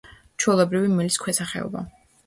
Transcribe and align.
ჩვეულებრივი 0.43 0.91
მელის 0.95 1.21
ქვესახეობა. 1.27 1.89